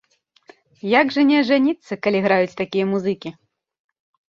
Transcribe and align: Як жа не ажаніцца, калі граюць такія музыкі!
Як 0.99 1.11
жа 1.17 1.21
не 1.33 1.37
ажаніцца, 1.43 1.99
калі 2.07 2.23
граюць 2.29 2.57
такія 2.65 2.85
музыкі! 2.97 3.29